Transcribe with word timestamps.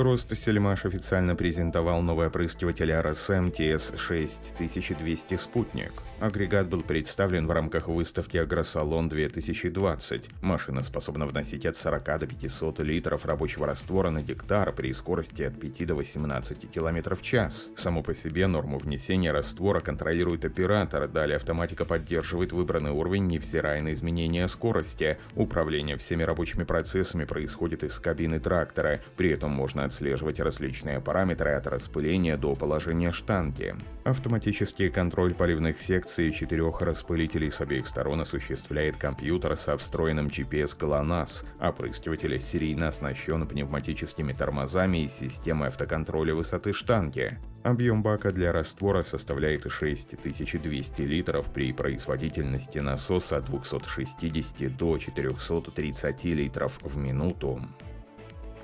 Рост 0.00 0.36
Сельмаш 0.36 0.84
официально 0.84 1.34
презентовал 1.34 2.02
новый 2.02 2.28
опрыскиватель 2.28 2.92
RSM 2.92 3.50
TS6200 3.50 5.38
«Спутник». 5.38 5.92
Агрегат 6.20 6.68
был 6.68 6.82
представлен 6.82 7.48
в 7.48 7.50
рамках 7.50 7.88
выставки 7.88 8.36
«Агросалон 8.36 9.08
2020». 9.08 10.30
Машина 10.40 10.82
способна 10.84 11.26
вносить 11.26 11.66
от 11.66 11.76
40 11.76 12.04
до 12.20 12.26
500 12.28 12.78
литров 12.80 13.26
рабочего 13.26 13.66
раствора 13.66 14.10
на 14.10 14.22
гектар 14.22 14.72
при 14.72 14.92
скорости 14.92 15.42
от 15.42 15.58
5 15.58 15.86
до 15.88 15.96
18 15.96 16.70
км 16.70 17.16
в 17.16 17.22
час. 17.22 17.70
Само 17.76 18.04
по 18.04 18.14
себе 18.14 18.46
норму 18.46 18.78
внесения 18.78 19.32
раствора 19.32 19.80
контролирует 19.80 20.44
оператор, 20.44 21.08
далее 21.08 21.36
автоматика 21.36 21.84
поддерживает 21.84 22.52
выбранный 22.52 22.92
уровень, 22.92 23.26
невзирая 23.26 23.82
на 23.82 23.92
изменения 23.94 24.46
скорости. 24.46 25.18
Управление 25.34 25.96
всеми 25.96 26.22
рабочими 26.22 26.62
процессами 26.62 27.24
происходит 27.24 27.82
из 27.82 27.98
кабины 27.98 28.38
трактора, 28.38 29.00
при 29.16 29.30
этом 29.30 29.50
можно 29.50 29.87
отслеживать 29.88 30.38
различные 30.38 31.00
параметры 31.00 31.50
от 31.50 31.66
распыления 31.66 32.36
до 32.36 32.54
положения 32.54 33.10
штанги. 33.10 33.74
Автоматический 34.04 34.88
контроль 34.88 35.34
поливных 35.34 35.78
секций 35.78 36.30
четырех 36.30 36.80
распылителей 36.80 37.50
с 37.50 37.60
обеих 37.60 37.86
сторон 37.86 38.20
осуществляет 38.20 38.96
компьютер 38.96 39.56
со 39.56 39.76
встроенным 39.76 40.28
GPS 40.28 40.78
GLONASS. 40.78 41.44
Опрыскиватель 41.60 42.40
серийно 42.40 42.88
оснащен 42.88 43.46
пневматическими 43.46 44.32
тормозами 44.32 45.04
и 45.04 45.08
системой 45.08 45.68
автоконтроля 45.68 46.34
высоты 46.34 46.72
штанги. 46.72 47.38
Объем 47.64 48.02
бака 48.02 48.30
для 48.30 48.52
раствора 48.52 49.02
составляет 49.02 49.70
6200 49.70 51.02
литров 51.02 51.52
при 51.52 51.72
производительности 51.72 52.78
насоса 52.78 53.38
от 53.38 53.46
260 53.46 54.76
до 54.76 54.96
430 54.96 56.24
литров 56.24 56.78
в 56.82 56.96
минуту. 56.96 57.60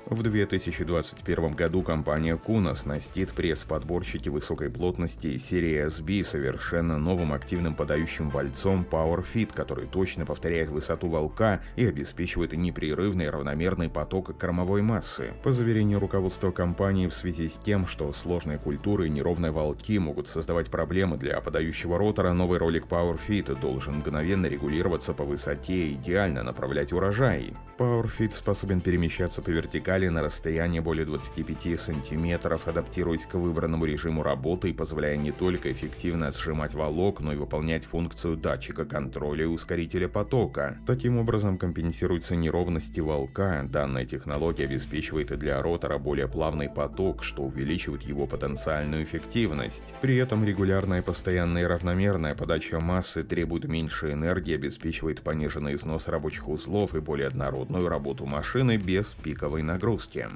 В 0.07 0.21
2021 0.21 1.53
году 1.53 1.81
компания 1.81 2.35
Kuna 2.35 2.69
оснастит 2.69 3.31
пресс-подборщики 3.31 4.29
высокой 4.29 4.69
плотности 4.69 5.35
серии 5.37 5.87
SB 5.87 6.23
совершенно 6.23 6.99
новым 6.99 7.33
активным 7.33 7.73
подающим 7.73 8.29
вальцом 8.29 8.85
PowerFit, 8.89 9.51
который 9.55 9.87
точно 9.87 10.27
повторяет 10.27 10.69
высоту 10.69 11.07
волка 11.07 11.63
и 11.75 11.87
обеспечивает 11.87 12.53
непрерывный 12.53 13.31
равномерный 13.31 13.89
поток 13.89 14.37
кормовой 14.37 14.83
массы. 14.83 15.33
По 15.41 15.51
заверению 15.51 15.99
руководства 15.99 16.51
компании, 16.51 17.07
в 17.07 17.13
связи 17.15 17.49
с 17.49 17.57
тем, 17.57 17.87
что 17.87 18.13
сложные 18.13 18.59
культуры 18.59 19.07
и 19.07 19.09
неровные 19.09 19.51
волки 19.51 19.97
могут 19.97 20.27
создавать 20.27 20.69
проблемы 20.69 21.17
для 21.17 21.41
подающего 21.41 21.97
ротора, 21.97 22.31
новый 22.33 22.59
ролик 22.59 22.85
PowerFit 22.85 23.59
должен 23.59 23.95
мгновенно 23.95 24.45
регулироваться 24.45 25.13
по 25.15 25.23
высоте 25.23 25.87
и 25.87 25.93
идеально 25.93 26.43
направлять 26.43 26.93
урожай. 26.93 27.55
PowerFit 27.79 28.33
способен 28.35 28.81
перемещаться 28.81 29.41
по 29.41 29.49
вертикали 29.49 29.94
вертикали 29.95 30.09
на 30.09 30.21
расстояние 30.21 30.81
более 30.81 31.05
25 31.05 31.79
сантиметров, 31.79 32.67
адаптируясь 32.67 33.25
к 33.25 33.35
выбранному 33.35 33.85
режиму 33.85 34.23
работы 34.23 34.69
и 34.69 34.73
позволяя 34.73 35.17
не 35.17 35.31
только 35.31 35.71
эффективно 35.71 36.31
сжимать 36.31 36.73
волок, 36.73 37.21
но 37.21 37.33
и 37.33 37.37
выполнять 37.37 37.85
функцию 37.85 38.35
датчика 38.35 38.85
контроля 38.85 39.43
и 39.43 39.47
ускорителя 39.47 40.07
потока. 40.07 40.77
Таким 40.85 41.17
образом 41.17 41.57
компенсируются 41.57 42.35
неровности 42.35 42.99
волка. 42.99 43.65
Данная 43.71 44.05
технология 44.05 44.65
обеспечивает 44.65 45.37
для 45.39 45.61
ротора 45.61 45.97
более 45.97 46.27
плавный 46.27 46.69
поток, 46.69 47.23
что 47.23 47.43
увеличивает 47.43 48.01
его 48.03 48.27
потенциальную 48.27 49.03
эффективность. 49.03 49.93
При 50.01 50.17
этом 50.17 50.43
регулярная, 50.43 51.01
постоянная 51.01 51.63
и 51.63 51.65
равномерная 51.65 52.35
подача 52.35 52.79
массы 52.79 53.23
требует 53.23 53.65
меньше 53.65 54.11
энергии, 54.11 54.55
обеспечивает 54.55 55.21
пониженный 55.21 55.73
износ 55.73 56.07
рабочих 56.07 56.49
узлов 56.49 56.95
и 56.95 56.99
более 56.99 57.27
однородную 57.27 57.87
работу 57.87 58.25
машины 58.25 58.77
без 58.77 59.15
пиковой 59.23 59.63
нагрузки 59.63 59.84
нагрузки. 59.85 60.27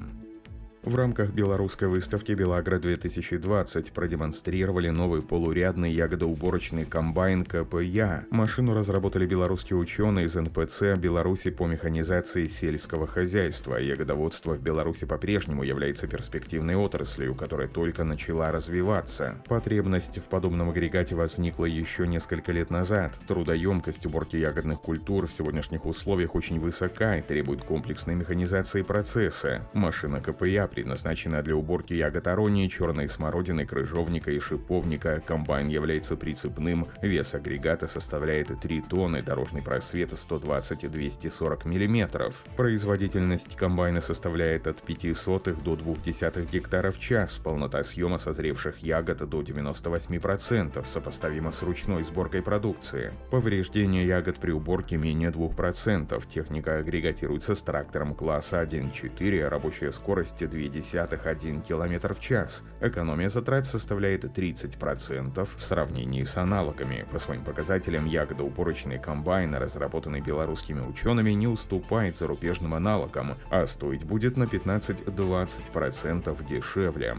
В 0.82 0.94
рамках 0.94 1.28
белорусской 1.32 1.88
выставки 1.88 2.32
«Белагра-2020» 2.32 3.92
продемонстрировали 3.92 4.88
новый 4.88 5.20
полурядный 5.20 5.92
ягодоуборочный 5.92 6.86
комбайн 6.86 7.44
КПЯ. 7.44 8.24
Машину 8.30 8.74
разработали 8.74 9.26
белорусские 9.26 9.76
ученые 9.76 10.24
из 10.24 10.36
НПЦ 10.36 10.96
Беларуси 10.96 11.50
по 11.50 11.66
механизации 11.66 12.46
сельского 12.46 13.06
хозяйства. 13.06 13.76
Ягодоводство 13.76 14.54
в 14.54 14.62
Беларуси 14.62 15.04
по-прежнему 15.04 15.64
является 15.64 16.06
перспективной 16.06 16.76
отраслью, 16.76 17.34
которая 17.34 17.68
только 17.68 18.02
начала 18.02 18.50
развиваться. 18.50 19.36
Потребность 19.48 20.16
в 20.16 20.24
подобном 20.24 20.70
агрегате 20.70 21.14
возникла 21.14 21.66
еще 21.66 22.06
несколько 22.06 22.52
лет 22.52 22.70
назад. 22.70 23.18
Трудоемкость 23.28 24.06
уборки 24.06 24.36
ягодных 24.36 24.80
культур 24.80 25.26
в 25.26 25.32
сегодняшних 25.32 25.84
условиях 25.84 26.34
очень 26.34 26.58
высока 26.58 27.18
и 27.18 27.22
требует 27.22 27.64
комплексной 27.64 28.14
механизации 28.14 28.80
процесса. 28.80 29.68
Машина 29.74 30.22
КПЯ 30.22 30.69
предназначена 30.70 31.42
для 31.42 31.56
уборки 31.56 31.94
ягод 31.94 32.26
аронии, 32.28 32.68
черной 32.68 33.08
смородины, 33.08 33.66
крыжовника 33.66 34.30
и 34.30 34.38
шиповника. 34.38 35.22
Комбайн 35.26 35.68
является 35.68 36.16
прицепным, 36.16 36.86
вес 37.02 37.34
агрегата 37.34 37.86
составляет 37.86 38.58
3 38.60 38.82
тонны, 38.82 39.22
дорожный 39.22 39.62
просвет 39.62 40.16
120 40.16 40.84
и 40.84 40.88
240 40.88 41.64
мм. 41.66 42.32
Производительность 42.56 43.56
комбайна 43.56 44.00
составляет 44.00 44.66
от 44.66 44.80
0,05 44.80 45.62
до 45.62 45.74
0,2 45.74 46.50
гектара 46.50 46.90
в 46.90 46.98
час, 46.98 47.38
полнота 47.38 47.82
съема 47.82 48.18
созревших 48.18 48.78
ягод 48.78 49.28
до 49.28 49.40
98%, 49.42 50.86
сопоставима 50.86 51.52
с 51.52 51.62
ручной 51.62 52.04
сборкой 52.04 52.42
продукции. 52.42 53.12
Повреждение 53.30 54.06
ягод 54.06 54.36
при 54.38 54.52
уборке 54.52 54.96
менее 54.96 55.30
2%, 55.30 56.22
техника 56.26 56.78
агрегатируется 56.78 57.54
с 57.54 57.62
трактором 57.62 58.14
класса 58.14 58.62
1.4, 58.62 59.48
рабочая 59.48 59.92
скорость 59.92 60.46
2 60.48 60.59
0,2 60.68 61.66
км 61.66 62.14
в 62.14 62.20
час. 62.20 62.64
Экономия 62.80 63.28
затрат 63.28 63.66
составляет 63.66 64.24
30% 64.24 65.48
в 65.56 65.62
сравнении 65.62 66.24
с 66.24 66.36
аналогами. 66.36 67.06
По 67.10 67.18
своим 67.18 67.44
показателям, 67.44 68.06
ягодоупорочный 68.06 68.98
комбайн, 68.98 69.54
разработанный 69.54 70.20
белорусскими 70.20 70.80
учеными, 70.80 71.30
не 71.30 71.46
уступает 71.46 72.16
зарубежным 72.16 72.74
аналогам, 72.74 73.36
а 73.50 73.66
стоить 73.66 74.04
будет 74.04 74.36
на 74.36 74.44
15-20% 74.44 76.46
дешевле. 76.46 77.16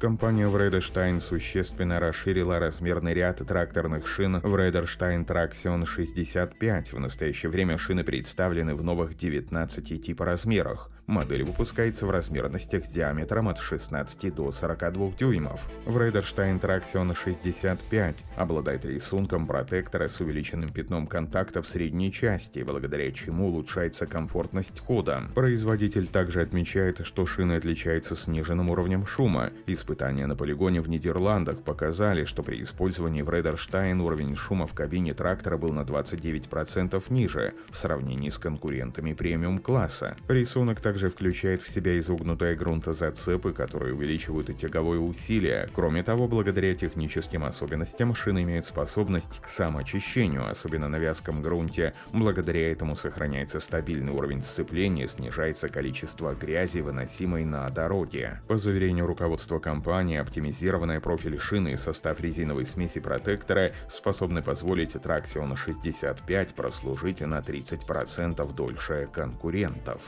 Компания 0.00 0.48
Vredestein 0.48 1.18
существенно 1.18 1.98
расширила 1.98 2.58
размерный 2.58 3.14
ряд 3.14 3.38
тракторных 3.38 4.06
шин 4.06 4.38
Vredestein 4.40 5.22
Traxion 5.22 5.86
65. 5.86 6.92
В 6.92 6.98
настоящее 6.98 7.48
время 7.48 7.78
шины 7.78 8.04
представлены 8.04 8.74
в 8.74 8.82
новых 8.82 9.16
19 9.16 10.04
типа 10.04 10.26
размерах. 10.26 10.90
Модель 11.06 11.44
выпускается 11.44 12.06
в 12.06 12.10
размерностях 12.10 12.86
с 12.86 12.90
диаметром 12.90 13.48
от 13.48 13.58
16 13.58 14.34
до 14.34 14.50
42 14.50 15.12
дюймов. 15.18 15.60
Vredestein 15.84 16.56
Traxion 16.56 17.14
65 17.14 18.24
обладает 18.36 18.84
рисунком 18.84 19.46
протектора 19.46 20.08
с 20.08 20.20
увеличенным 20.20 20.70
пятном 20.70 21.06
контакта 21.06 21.60
в 21.60 21.66
средней 21.66 22.10
части, 22.10 22.60
благодаря 22.60 23.12
чему 23.12 23.48
улучшается 23.48 24.06
комфортность 24.06 24.80
хода. 24.80 25.24
Производитель 25.34 26.06
также 26.06 26.40
отмечает, 26.40 27.04
что 27.06 27.26
шины 27.26 27.54
отличаются 27.54 28.16
сниженным 28.16 28.70
уровнем 28.70 29.06
шума. 29.06 29.52
Испытания 29.66 30.26
на 30.26 30.36
полигоне 30.36 30.80
в 30.80 30.88
Нидерландах 30.88 31.62
показали, 31.62 32.24
что 32.24 32.42
при 32.42 32.62
использовании 32.62 33.22
Vredestein 33.22 34.00
уровень 34.00 34.34
шума 34.36 34.66
в 34.66 34.72
кабине 34.72 35.12
трактора 35.12 35.58
был 35.58 35.72
на 35.72 35.82
29% 35.82 37.02
ниже 37.10 37.54
в 37.70 37.76
сравнении 37.76 38.30
с 38.30 38.38
конкурентами 38.38 39.12
премиум-класса. 39.12 40.16
Рисунок 40.28 40.80
также 40.80 40.93
также 40.94 41.10
включает 41.10 41.60
в 41.60 41.68
себя 41.68 41.98
изогнутые 41.98 42.54
грунтозацепы, 42.54 43.52
которые 43.52 43.94
увеличивают 43.94 44.56
тяговое 44.56 45.00
усилие. 45.00 45.68
Кроме 45.74 46.04
того, 46.04 46.28
благодаря 46.28 46.72
техническим 46.72 47.42
особенностям 47.42 48.14
шины 48.14 48.44
имеют 48.44 48.64
способность 48.64 49.40
к 49.40 49.48
самоочищению, 49.48 50.48
особенно 50.48 50.88
на 50.88 51.00
вязком 51.00 51.42
грунте. 51.42 51.94
Благодаря 52.12 52.70
этому 52.70 52.94
сохраняется 52.94 53.58
стабильный 53.58 54.12
уровень 54.12 54.40
сцепления, 54.40 55.08
снижается 55.08 55.68
количество 55.68 56.32
грязи, 56.32 56.78
выносимой 56.78 57.44
на 57.44 57.68
дороге. 57.70 58.40
По 58.46 58.56
заверению 58.56 59.06
руководства 59.06 59.58
компании, 59.58 60.18
оптимизированный 60.18 61.00
профиль 61.00 61.40
шины 61.40 61.72
и 61.72 61.76
состав 61.76 62.20
резиновой 62.20 62.66
смеси 62.66 63.00
протектора 63.00 63.72
способны 63.90 64.42
позволить 64.42 64.94
Traxion 64.94 65.56
65 65.56 66.54
прослужить 66.54 67.20
на 67.20 67.40
30% 67.40 68.54
дольше 68.54 69.08
конкурентов. 69.12 70.00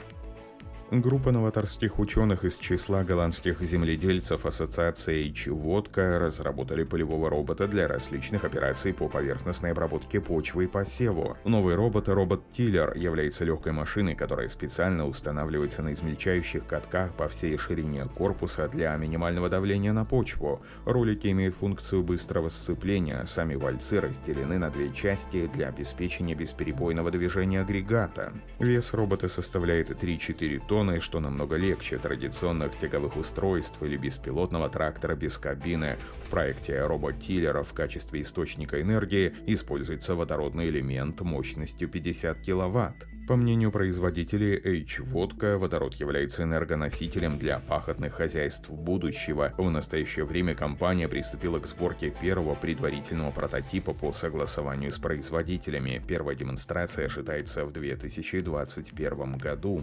Группа 0.92 1.32
новаторских 1.32 1.98
ученых 1.98 2.44
из 2.44 2.58
числа 2.58 3.02
голландских 3.02 3.60
земледельцев 3.60 4.46
Ассоциации 4.46 5.30
Чеводка 5.30 6.20
разработали 6.20 6.84
полевого 6.84 7.28
робота 7.28 7.66
для 7.66 7.88
различных 7.88 8.44
операций 8.44 8.94
по 8.94 9.08
поверхностной 9.08 9.72
обработке 9.72 10.20
почвы 10.20 10.64
и 10.64 10.66
посеву. 10.68 11.36
Новый 11.44 11.74
робот, 11.74 12.08
робот-тиллер, 12.08 12.96
является 12.96 13.44
легкой 13.44 13.72
машиной, 13.72 14.14
которая 14.14 14.46
специально 14.46 15.08
устанавливается 15.08 15.82
на 15.82 15.92
измельчающих 15.92 16.64
катках 16.64 17.12
по 17.14 17.26
всей 17.26 17.58
ширине 17.58 18.04
корпуса 18.04 18.68
для 18.68 18.94
минимального 18.94 19.48
давления 19.48 19.92
на 19.92 20.04
почву. 20.04 20.62
Ролики 20.84 21.26
имеют 21.26 21.56
функцию 21.56 22.04
быстрого 22.04 22.48
сцепления, 22.48 23.24
сами 23.24 23.56
вальцы 23.56 24.00
разделены 24.00 24.56
на 24.56 24.70
две 24.70 24.92
части 24.92 25.48
для 25.48 25.66
обеспечения 25.66 26.36
бесперебойного 26.36 27.10
движения 27.10 27.62
агрегата. 27.62 28.32
Вес 28.60 28.94
робота 28.94 29.26
составляет 29.26 29.90
3-4 29.90 30.62
тонны 30.68 30.75
тонны, 30.76 31.00
что 31.00 31.20
намного 31.20 31.56
легче 31.56 31.96
традиционных 31.96 32.76
тяговых 32.76 33.16
устройств 33.16 33.82
или 33.82 33.96
беспилотного 33.96 34.68
трактора 34.68 35.16
без 35.16 35.38
кабины. 35.38 35.96
В 36.26 36.28
проекте 36.28 36.84
робот-тиллера 36.84 37.62
в 37.62 37.72
качестве 37.72 38.20
источника 38.20 38.82
энергии 38.82 39.32
используется 39.46 40.14
водородный 40.14 40.68
элемент 40.68 41.22
мощностью 41.22 41.88
50 41.88 42.40
кВт. 42.40 43.08
По 43.26 43.34
мнению 43.34 43.72
производителей 43.72 44.84
H-водка, 44.84 45.58
водород 45.58 45.94
является 45.94 46.44
энергоносителем 46.44 47.38
для 47.38 47.58
пахотных 47.58 48.14
хозяйств 48.14 48.70
будущего. 48.70 49.52
В 49.58 49.68
настоящее 49.68 50.26
время 50.26 50.54
компания 50.54 51.08
приступила 51.08 51.58
к 51.58 51.66
сборке 51.66 52.10
первого 52.10 52.54
предварительного 52.54 53.32
прототипа 53.32 53.94
по 53.94 54.12
согласованию 54.12 54.92
с 54.92 54.98
производителями. 54.98 56.00
Первая 56.06 56.36
демонстрация 56.36 57.06
ожидается 57.06 57.64
в 57.64 57.72
2021 57.72 59.38
году. 59.38 59.82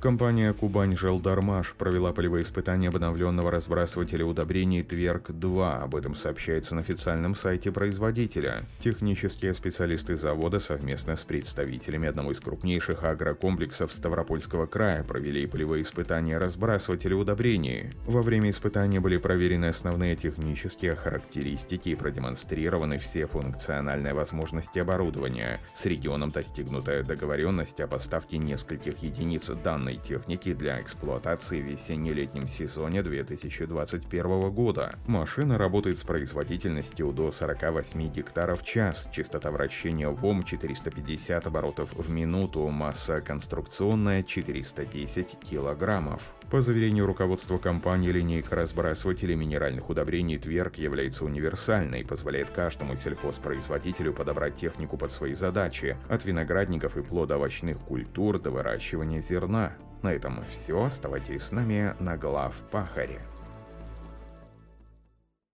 Компания 0.00 0.52
«Кубань 0.52 0.96
Желдармаш» 0.96 1.74
провела 1.74 2.12
полевые 2.12 2.42
испытания 2.42 2.86
обновленного 2.86 3.50
разбрасывателя 3.50 4.24
удобрений 4.24 4.84
«Тверк-2». 4.84 5.82
Об 5.82 5.96
этом 5.96 6.14
сообщается 6.14 6.76
на 6.76 6.82
официальном 6.82 7.34
сайте 7.34 7.72
производителя. 7.72 8.64
Технические 8.78 9.52
специалисты 9.54 10.14
завода 10.14 10.60
совместно 10.60 11.16
с 11.16 11.24
представителями 11.24 12.06
одного 12.06 12.30
из 12.30 12.38
крупнейших 12.38 13.02
агрокомплексов 13.02 13.92
Ставропольского 13.92 14.66
края 14.66 15.02
провели 15.02 15.48
полевые 15.48 15.82
испытания 15.82 16.38
разбрасывателя 16.38 17.16
удобрений. 17.16 17.90
Во 18.06 18.22
время 18.22 18.50
испытания 18.50 19.00
были 19.00 19.16
проверены 19.16 19.66
основные 19.66 20.14
технические 20.14 20.94
характеристики 20.94 21.88
и 21.88 21.96
продемонстрированы 21.96 22.98
все 22.98 23.26
функциональные 23.26 24.14
возможности 24.14 24.78
оборудования. 24.78 25.60
С 25.74 25.86
регионом 25.86 26.30
достигнута 26.30 27.02
договоренность 27.02 27.80
о 27.80 27.88
поставке 27.88 28.38
нескольких 28.38 29.02
единиц 29.02 29.48
данных 29.48 29.87
данной 29.88 29.96
техники 29.96 30.52
для 30.52 30.80
эксплуатации 30.80 31.60
в 31.62 31.64
весенне-летнем 31.64 32.46
сезоне 32.46 33.02
2021 33.02 34.50
года. 34.50 34.94
Машина 35.06 35.56
работает 35.56 35.98
с 35.98 36.02
производительностью 36.02 37.12
до 37.12 37.32
48 37.32 38.12
гектаров 38.12 38.62
в 38.62 38.64
час, 38.64 39.08
частота 39.12 39.50
вращения 39.50 40.08
ВОМ 40.08 40.42
450 40.42 41.46
оборотов 41.46 41.92
в 41.94 42.10
минуту, 42.10 42.68
масса 42.68 43.20
конструкционная 43.20 44.22
410 44.22 45.38
килограммов. 45.40 46.22
По 46.50 46.62
заверению 46.62 47.04
руководства 47.04 47.58
компании, 47.58 48.10
линейка 48.10 48.56
разбрасывателей 48.56 49.34
минеральных 49.34 49.90
удобрений 49.90 50.38
Тверк 50.38 50.78
является 50.78 51.26
универсальной 51.26 52.00
и 52.00 52.04
позволяет 52.04 52.48
каждому 52.50 52.96
сельхозпроизводителю 52.96 54.14
подобрать 54.14 54.54
технику 54.54 54.96
под 54.96 55.12
свои 55.12 55.34
задачи, 55.34 55.98
от 56.08 56.24
виноградников 56.24 56.96
и 56.96 57.02
плодоовощных 57.02 57.78
культур 57.80 58.38
до 58.38 58.50
выращивания 58.50 59.20
зерна. 59.20 59.74
На 60.02 60.12
этом 60.12 60.44
все. 60.50 60.84
Оставайтесь 60.84 61.42
с 61.42 61.52
нами 61.52 61.94
на 61.98 62.16
глав 62.16 62.54
Пахаре. 62.70 63.20